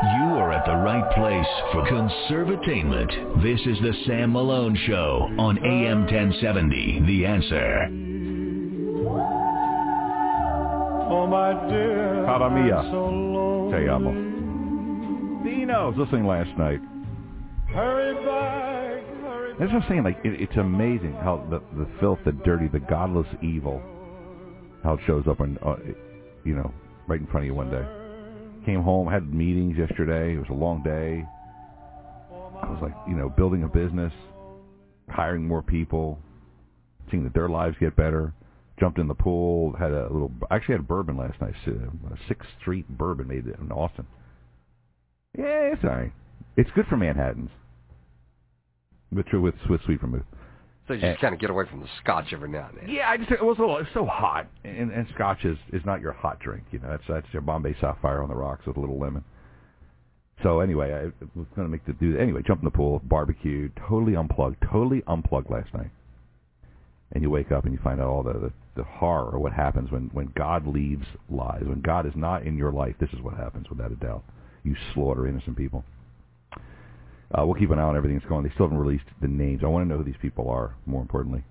[0.00, 3.42] You are at the right place for conservatainment.
[3.42, 7.02] This is the Sam Malone Show on AM 1070.
[7.04, 7.88] The Answer.
[11.10, 12.76] Oh my dear, Cara mia.
[12.76, 13.70] I'm so.
[13.72, 14.12] Te amo.
[15.42, 16.78] Dino I was listening last night.
[17.66, 20.04] Hurry back, hurry That's what I'm saying.
[20.04, 23.82] Like it, it's amazing how the the filth, the dirty, the godless evil,
[24.84, 25.74] how it shows up and uh,
[26.44, 26.72] you know
[27.08, 27.97] right in front of you one day.
[28.68, 30.34] Came home, had meetings yesterday.
[30.34, 31.24] It was a long day.
[32.62, 34.12] I was like, you know, building a business,
[35.08, 36.18] hiring more people,
[37.10, 38.34] seeing that their lives get better.
[38.78, 39.74] Jumped in the pool.
[39.78, 40.30] Had a little.
[40.50, 41.54] I actually had a bourbon last night.
[41.66, 44.06] uh, Sixth Street bourbon made it in Austin.
[45.38, 46.12] Yeah, it's all right.
[46.58, 47.48] It's good for Manhattan's.
[49.10, 50.26] But with with sweet vermouth.
[50.88, 51.20] So you just eh.
[51.20, 52.88] kind of get away from the scotch every now and then.
[52.88, 53.76] Yeah, I just it was a little.
[53.76, 56.64] It's so hot, and, and Scotch is is not your hot drink.
[56.70, 59.22] You know, that's that's your Bombay Sapphire on the rocks with a little lemon.
[60.42, 61.04] So anyway, I
[61.36, 62.16] was going to make the do.
[62.16, 65.90] Anyway, jump in the pool, barbecue, totally unplugged, totally unplugged last night.
[67.12, 69.52] And you wake up and you find out all the the, the horror of what
[69.52, 71.64] happens when when God leaves lies.
[71.66, 74.24] When God is not in your life, this is what happens without a doubt.
[74.64, 75.84] You slaughter innocent people.
[77.36, 78.42] Uh, we'll keep an eye on everything that's going.
[78.42, 79.60] They still haven't released the names.
[79.62, 80.74] I want to know who these people are.
[80.86, 81.44] More importantly,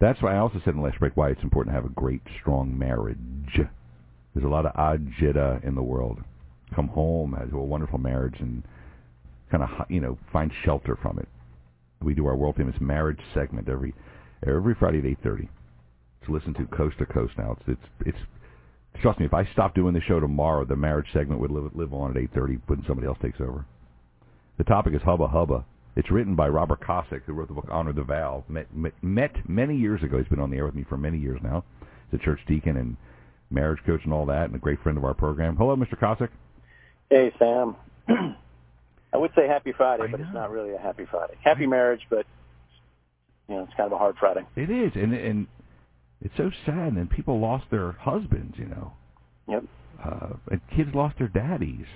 [0.00, 1.94] that's why I also said in the last break why it's important to have a
[1.94, 3.18] great, strong marriage.
[3.54, 6.18] There's a lot of ajita in the world.
[6.74, 8.62] Come home, have a wonderful marriage, and
[9.50, 11.28] kind of you know find shelter from it.
[12.02, 13.94] We do our world famous marriage segment every
[14.46, 15.48] every Friday at eight thirty.
[16.24, 17.56] To listen to coast to coast now.
[17.60, 18.18] It's it's it's.
[19.02, 21.92] Trust me, if I stopped doing the show tomorrow, the marriage segment would live live
[21.92, 23.64] on at eight thirty when somebody else takes over.
[24.58, 25.64] The topic is Hubba Hubba.
[25.96, 28.44] It's written by Robert Cossack, who wrote the book Honor the Vow.
[28.48, 30.18] Met, met, met many years ago.
[30.18, 31.64] He's been on the air with me for many years now.
[32.10, 32.96] He's a church deacon and
[33.50, 35.56] marriage coach and all that, and a great friend of our program.
[35.56, 35.98] Hello, Mr.
[35.98, 36.30] Cossack.
[37.10, 37.76] Hey, Sam.
[39.12, 40.26] I would say happy Friday, I but know.
[40.26, 41.34] it's not really a happy Friday.
[41.42, 42.26] Happy marriage, but
[43.48, 44.40] you know, it's kind of a hard Friday.
[44.56, 45.46] It is, and and
[46.20, 46.92] it's so sad.
[46.94, 48.92] And people lost their husbands, you know,
[49.48, 49.64] Yep.
[50.04, 51.86] uh, and kids lost their daddies.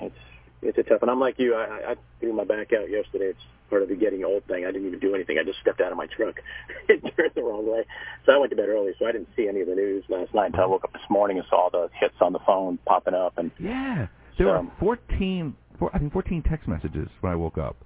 [0.00, 0.14] It's
[0.62, 1.54] it's a tough, and I'm like you.
[1.54, 3.26] I, I threw my back out yesterday.
[3.26, 3.40] It's
[3.70, 4.64] part of the getting old thing.
[4.64, 5.38] I didn't even do anything.
[5.40, 6.34] I just stepped out of my truck
[6.88, 7.84] and turned the wrong way.
[8.26, 10.34] So I went to bed early, so I didn't see any of the news last
[10.34, 13.14] night until I woke up this morning and saw the hits on the phone popping
[13.14, 13.38] up.
[13.38, 15.54] And Yeah, there So- were fourteen.
[15.78, 17.76] Four, I think fourteen text messages when I woke up.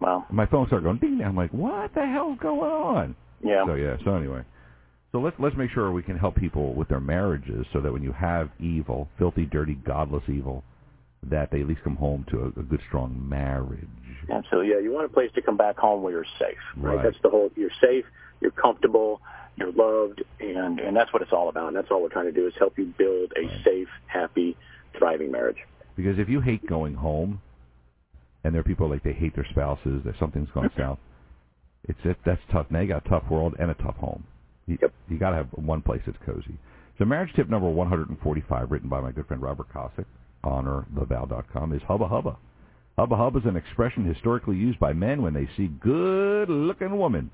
[0.00, 1.22] well, My phone started going ding.
[1.24, 3.16] I'm like, what the hell's going on?
[3.42, 3.96] yeah, So yeah.
[4.04, 4.42] So anyway,
[5.12, 8.02] so let's let's make sure we can help people with their marriages, so that when
[8.02, 10.62] you have evil, filthy, dirty, godless evil,
[11.28, 13.86] that they at least come home to a, a good, strong marriage.
[14.30, 14.72] absolutely.
[14.72, 16.56] Yeah, you want a place to come back home where you're safe.
[16.76, 16.96] Right.
[16.96, 17.04] Right.
[17.04, 17.50] That's the whole.
[17.56, 18.04] You're safe.
[18.40, 19.20] You're comfortable.
[19.56, 21.68] You're loved, and and that's what it's all about.
[21.68, 23.64] And that's all we're trying to do is help you build a Right.
[23.64, 24.56] safe, happy,
[24.98, 25.58] thriving marriage.
[25.96, 27.42] Because if you hate going home,
[28.42, 30.98] and there are people like they hate their spouses, that something's gone south,
[31.86, 32.66] it's it, that's tough.
[32.70, 34.24] Now you got a tough world and a tough home.
[34.66, 34.92] You, Yep.
[35.10, 36.56] you got to have one place that's cozy.
[36.98, 40.06] So marriage tip number 145, written by my good friend Robert Cossack,
[40.44, 42.36] honorthevow.com, is hubba hubba.
[42.98, 47.30] Hubba hubba is an expression historically used by men when they see good-looking woman.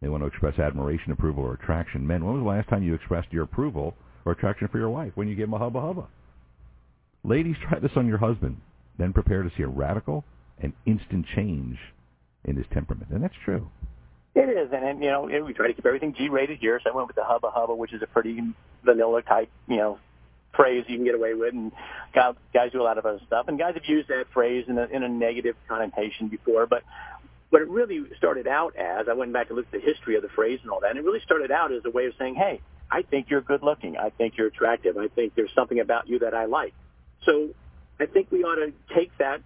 [0.00, 2.06] They want to express admiration, approval, or attraction.
[2.06, 3.94] Men, when was the last time you expressed your approval
[4.24, 5.12] or attraction for your wife?
[5.14, 6.06] When you gave him a hubba hubba.
[7.22, 8.58] Ladies, try this on your husband.
[8.98, 10.24] Then prepare to see a radical
[10.58, 11.78] and instant change
[12.44, 13.10] in his temperament.
[13.10, 13.68] And that's true.
[14.34, 16.80] It is, and, and you know, we try to keep everything G-rated here.
[16.82, 18.40] So I went with the hubba hubba, which is a pretty
[18.84, 19.98] vanilla type, you know,
[20.56, 21.54] phrase you can get away with.
[21.54, 21.72] And
[22.14, 22.34] guys,
[22.72, 25.02] do a lot of other stuff, and guys have used that phrase in a, in
[25.02, 26.66] a negative connotation before.
[26.66, 26.82] But
[27.50, 30.22] what it really started out as, I went back to look at the history of
[30.22, 32.34] the phrase and all that, and it really started out as a way of saying,
[32.34, 32.60] "Hey,
[32.90, 33.96] I think you're good looking.
[33.96, 34.96] I think you're attractive.
[34.96, 36.74] I think there's something about you that I like."
[37.24, 37.50] So
[38.00, 39.40] I think we ought to take that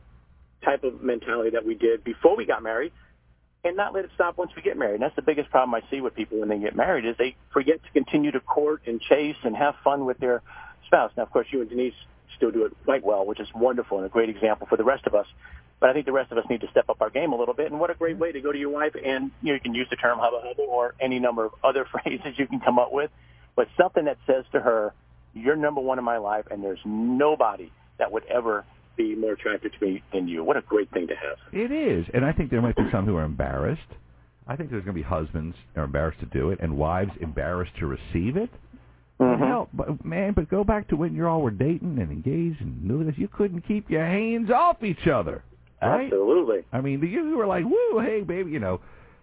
[0.65, 2.93] type of mentality that we did before we got married
[3.65, 4.95] and not let it stop once we get married.
[4.95, 7.37] And that's the biggest problem I see with people when they get married is they
[7.53, 10.43] forget to continue to court and chase and have fun with their
[10.89, 11.13] spouse.
[11.17, 11.95] Now, of course, you and Denise
[12.37, 15.07] still do it quite well, which is wonderful and a great example for the rest
[15.07, 15.27] of us.
[15.81, 17.55] But I think the rest of us need to step up our game a little
[17.55, 17.71] bit.
[17.71, 18.23] And what a great mm-hmm.
[18.23, 20.41] way to go to your wife and you, know, you can use the term hubba
[20.43, 23.11] hubba or any number of other phrases you can come up with,
[23.55, 24.93] but something that says to her,
[25.35, 28.65] "You're number one in my life, and there's nobody that would ever
[28.97, 31.39] be more attracted to me than you." What a great thing to have.
[31.53, 32.07] It is.
[32.15, 33.81] And I think there might be some who are embarrassed.
[34.47, 37.73] I think there's going to be husbands are embarrassed to do it and wives embarrassed
[37.81, 38.51] to receive it.
[39.21, 39.39] Mhm.
[39.39, 42.85] Hell, but man, but go back to when you all were dating and engaged and
[42.85, 43.19] knew this.
[43.19, 45.43] You couldn't keep your hands off each other,
[45.83, 46.05] right?
[46.05, 46.65] Absolutely.
[46.73, 48.81] I mean, the you were like, "Woo, hey, baby," you know.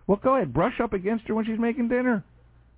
[0.08, 2.24] Well, go ahead, brush up against her when she's making dinner.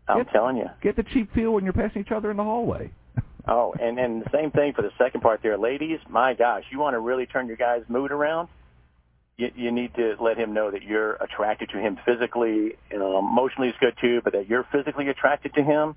[0.08, 0.70] I'm Get- telling you.
[0.82, 2.92] Get the cheap feel when you're passing each other in the hallway.
[3.50, 6.00] Oh, and and the same thing for the second part there, ladies.
[6.10, 8.50] My gosh, you want to really turn your guy's mood around?
[9.38, 12.76] You, you need to let him know that you're attracted to him physically.
[12.92, 15.96] You know, emotionally is good too, but that you're physically attracted to him.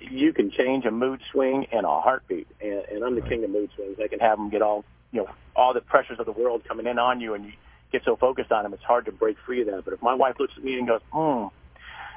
[0.00, 3.50] You can change a mood swing in a heartbeat, and, and I'm the king of
[3.50, 3.98] mood swings.
[4.02, 6.86] I can have them get all you know all the pressures of the world coming
[6.86, 7.52] in on you, and you
[7.92, 9.84] get so focused on them, it's hard to break free of that.
[9.84, 11.46] But if my wife looks at me and goes, "Hmm,"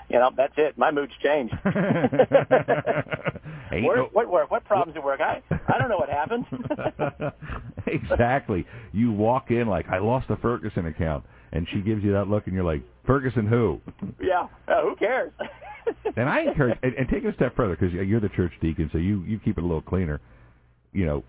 [0.09, 0.77] you know, that's it.
[0.77, 1.53] My mood's changed.
[3.71, 5.19] Ain't Where, no- what, where, what problems at work?
[5.21, 6.45] I I don't know what happened.
[7.87, 8.65] exactly.
[8.93, 12.45] You walk in like I lost a Ferguson account, and she gives you that look,
[12.45, 13.81] and you're like, Ferguson who?
[14.21, 15.31] yeah, uh, who cares?
[16.17, 18.89] And I encourage, and, and take it a step further because you're the church deacon,
[18.91, 20.21] so you you keep it a little cleaner.
[20.93, 21.23] You know,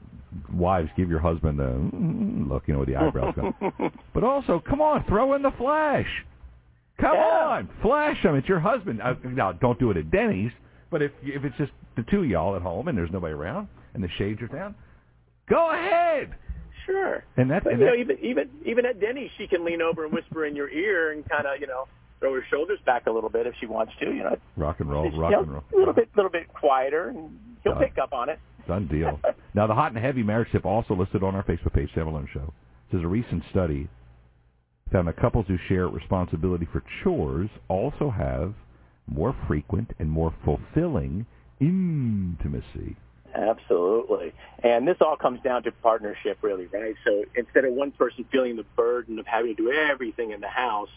[0.53, 3.55] wives give your husband the mm, look, you know, with the eyebrows going.
[4.15, 6.07] But also, come on, throw in the flash.
[7.01, 7.47] Come Yeah.
[7.47, 8.37] on, flash him.
[8.37, 9.03] It's your husband.
[9.03, 10.53] Uh, now, don't do it at Denny's.
[10.91, 13.69] But if if it's just the two of y'all at home and there's nobody around
[13.95, 14.75] and the shades are down,
[15.49, 16.35] go ahead.
[16.87, 17.25] Sure.
[17.37, 20.05] And that, But and you know, even even even at Denny's, she can lean over
[20.05, 21.89] and whisper in your ear and kind of you know
[22.21, 24.07] throw her shoulders back a little bit if she wants to.
[24.07, 25.65] You know, rock and roll, rock and roll.
[25.75, 28.39] a little bit, little bit quieter, and he'll Uh, pick up on it.
[28.67, 29.21] Done deal.
[29.55, 32.29] now, the hot and heavy marriage tip also listed on our Facebook page, Sam Malone
[32.33, 32.53] Show.
[32.91, 33.89] Says a recent study
[34.93, 38.55] found that couples who share responsibility for chores also have
[39.09, 41.27] more frequent and more fulfilling
[41.61, 42.97] intimacy.
[43.35, 44.33] Absolutely.
[44.63, 46.95] And this all comes down to partnership, really, right?
[47.05, 50.49] So instead of one person feeling the burden of having to do everything in the
[50.49, 50.89] house,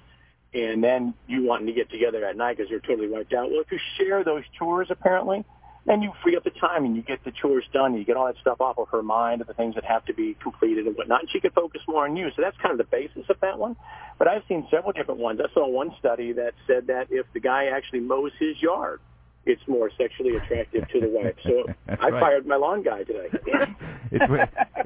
[0.53, 3.51] and then you wanting to get together at night because you're totally wiped out.
[3.51, 5.45] Well, if you share those chores, apparently,
[5.85, 7.91] then you free up the time and you get the chores done.
[7.91, 10.05] And you get all that stuff off of her mind of the things that have
[10.05, 11.21] to be completed and whatnot.
[11.21, 12.29] And she could focus more on you.
[12.35, 13.75] So that's kind of the basis of that one.
[14.17, 15.39] But I've seen several different ones.
[15.39, 18.99] I saw one study that said that if the guy actually mows his yard,
[19.45, 21.35] it's more sexually attractive to the wife.
[21.43, 21.63] So
[21.99, 22.19] I right.
[22.21, 23.27] fired my lawn guy today.
[24.11, 24.25] It's,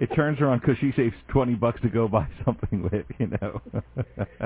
[0.02, 3.28] it turns her on because she saves 20 bucks to go buy something with, you
[3.28, 3.62] know.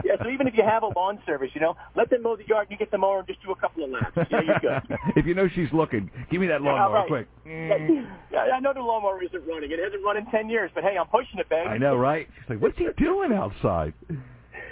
[0.06, 2.45] yeah, so even if you have a lawn service, you know, let them mow the
[2.48, 4.15] yard and you get the mower and just do a couple of laps.
[4.30, 4.98] Yeah, you're good.
[5.15, 7.07] if you know she's looking, give me that Yeah, lawnmower right.
[7.07, 7.27] quick.
[7.44, 9.71] Yeah, I know the lawnmower isn't running.
[9.71, 11.68] It hasn't run in 10 years, but hey, I'm pushing it, baby.
[11.68, 12.27] I know, right?
[12.42, 13.95] She's like, what's he doing outside?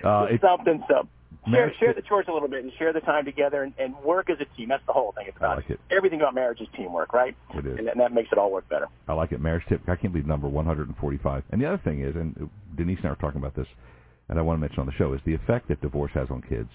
[0.03, 1.07] Uh, it's something, so.
[1.51, 4.29] Share, share the chores a little bit and share the time together and, and work
[4.29, 4.69] as a team.
[4.69, 5.25] That's the whole thing.
[5.27, 5.79] It's I about like it.
[5.91, 7.35] everything about marriage is teamwork, right?
[7.53, 7.77] It is.
[7.77, 8.87] And that, that makes it all work better.
[9.07, 9.39] I like it.
[9.41, 9.81] Marriage tip.
[9.87, 11.43] I can't believe number 145.
[11.51, 13.67] And the other thing is, and Denise and I were talking about this,
[14.29, 16.41] and I want to mention on the show, is the effect that divorce has on
[16.41, 16.69] kids.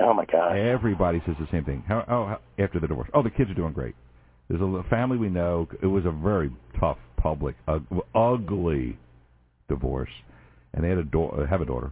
[0.00, 0.56] Oh my God.
[0.56, 1.82] Everybody says the same thing.
[1.88, 3.94] How, oh, how, after the divorce, oh, the kids are doing great.
[4.48, 5.66] There's a family we know.
[5.82, 8.96] It was a very tough, public, ug- ugly
[9.68, 10.10] divorce,
[10.72, 11.90] and they had a da- have a daughter,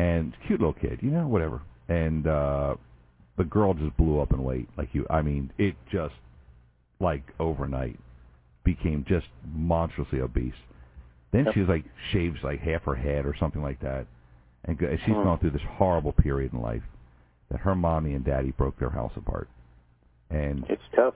[0.00, 1.60] and cute little kid, you know, whatever.
[1.88, 2.74] And uh
[3.36, 5.06] the girl just blew up in weight, like you.
[5.08, 6.14] I mean, it just
[7.00, 7.98] like overnight
[8.64, 10.52] became just monstrously obese.
[11.32, 14.06] Then she was like shaves like half her head or something like that,
[14.64, 16.82] and she's gone through this horrible period in life
[17.50, 19.48] that her mommy and daddy broke their house apart,
[20.28, 21.14] and It's tough.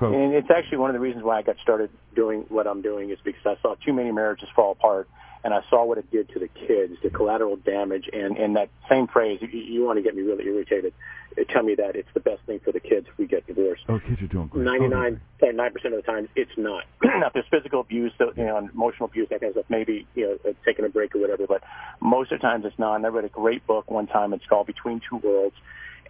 [0.00, 2.82] Folks, And it's actually one of the reasons why I got started doing what I'm
[2.82, 5.08] doing is because I saw too many marriages fall apart,
[5.44, 8.68] and I saw what it did to the kids, the collateral damage, and and that
[8.88, 9.40] same phrase.
[9.42, 10.92] You, you want to get me really irritated?
[11.36, 13.82] uh, Tell me that it's the best thing for the kids if we get divorced.
[13.88, 14.64] oh, kids are doing great.
[14.64, 16.84] Ninety-nine point nine percent of the time, it's not.
[17.02, 19.66] now, if there's physical abuse, so, you know, and emotional abuse, that kind of stuff,
[19.68, 21.46] maybe you know, uh, taking a break or whatever.
[21.48, 21.62] But
[22.00, 22.94] most of the times, it's not.
[22.96, 24.32] And I read a great book one time.
[24.34, 25.56] It's called Between Two Worlds,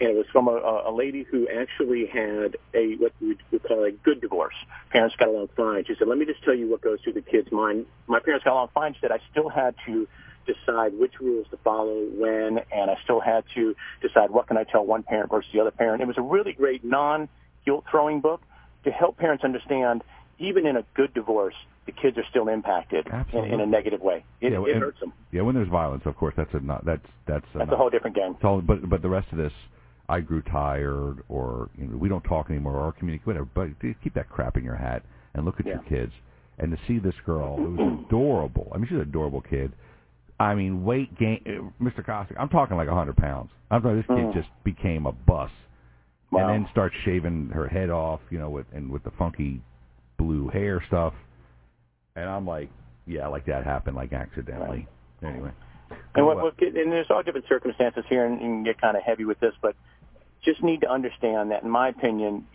[0.00, 3.84] and it was from a, a lady who actually had a what we would call
[3.84, 4.54] a good divorce.
[4.90, 5.84] Parents got along fine.
[5.86, 8.44] She said, "Let me just tell you what goes through the kid's mind." My parents
[8.44, 8.94] got along fine.
[8.94, 10.06] She said, "I still had to."
[10.44, 14.64] decide which rules to follow when, and I still had to decide what can I
[14.64, 16.02] tell one parent versus the other parent.
[16.02, 18.42] It was a really great non-guilt throwing book
[18.82, 20.02] to help parents understand,
[20.40, 21.54] even in a good divorce,
[21.86, 24.24] the kids are still impacted in, in a negative way.
[24.40, 25.12] It, Yeah, it and- hurts them.
[25.30, 27.76] Yeah, when there's violence, of course, that's a not that's that's a That's not- a
[27.76, 28.36] whole different game.
[28.42, 29.52] All, but but the rest of this,
[30.08, 33.48] I grew tired, or you know, we don't talk anymore, or communicate, whatever.
[33.54, 33.68] But
[34.02, 35.02] keep that crap in your hat
[35.34, 36.12] and look at your kids.
[36.58, 38.70] And to see this girl, it was adorable.
[38.74, 39.72] I mean, she's an adorable kid.
[40.38, 42.04] I mean, weight gain, uh, Mr.
[42.04, 42.36] Cossack.
[42.38, 43.50] I'm talking like a hundred pounds.
[43.70, 44.34] I'm talking this kid Mm.
[44.34, 45.50] just became a bus,
[46.30, 46.40] Wow.
[46.40, 49.62] and then starts shaving her head off, you know, with and with the funky
[50.18, 51.14] blue hair stuff.
[52.16, 52.70] And I'm like,
[53.06, 54.86] yeah, like that happened like accidentally.
[55.22, 55.52] Anyway.
[56.14, 59.02] And what, what and there's all different circumstances here, and you can get kind of
[59.02, 59.74] heavy with this, but
[60.44, 62.46] just need to understand that, in my opinion,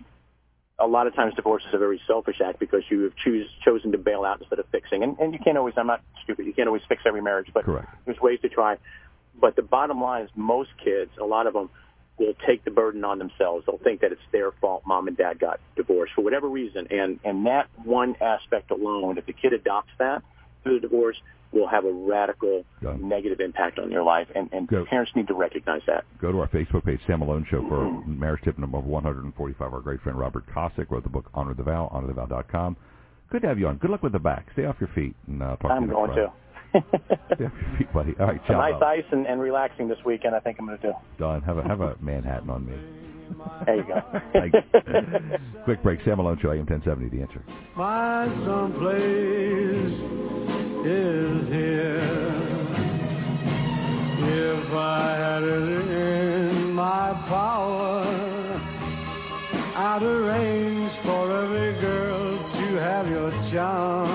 [0.80, 3.92] a lot of times divorce is a very selfish act because you have choose, chosen
[3.94, 5.04] to bail out instead of fixing.
[5.04, 7.66] And, and you can't always, I'm not stupid, you can't always fix every marriage, but
[7.66, 7.88] Correct.
[8.06, 8.78] there's ways to try.
[9.40, 11.70] But the bottom line is most kids, a lot of them,
[12.20, 13.66] will take the burden on themselves.
[13.66, 16.88] They'll think that it's their fault mom and dad got divorced for whatever reason.
[16.90, 20.24] And, and that one aspect alone, if the kid adopts that
[20.68, 21.18] through the divorce,
[21.52, 22.64] will have a radical
[23.00, 24.28] negative impact on your life.
[24.36, 24.86] And, and Go.
[24.86, 26.04] parents need to recognize that.
[26.22, 29.74] Go to our Facebook page, Sam Malone Show, for marriage tip number 145.
[29.74, 32.76] Our great friend Robert Cossack wrote the book Honor the Vow, honorthevow.com.
[33.32, 33.78] Good to have you on.
[33.78, 34.48] Good luck with the back.
[34.54, 36.16] Stay off your feet and uh, talk I'm to you going to.
[36.16, 36.32] Friday.
[37.36, 38.14] Stay off your feet, buddy.
[38.20, 38.62] All right, Some ciao.
[38.62, 38.84] ice love.
[38.84, 40.36] ice and, and relaxing this weekend.
[40.36, 40.94] I think I'm going to do.
[41.20, 41.42] Done.
[41.42, 42.74] Have a have a Manhattan on me.
[43.66, 44.02] There you go.
[44.34, 44.58] Thanks.
[45.66, 46.00] Quick break.
[46.06, 47.10] Sam Malone Show, I AM 1070.
[47.18, 47.44] The answer.
[47.76, 50.37] Find someplace
[50.86, 52.38] is here.
[54.20, 58.06] If I had it in my power,
[59.76, 64.07] I'd arrange for every girl to have your charm.